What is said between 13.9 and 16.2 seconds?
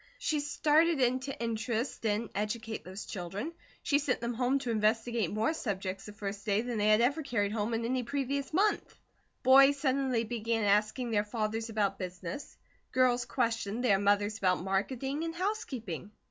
mothers about marketing and housekeeping.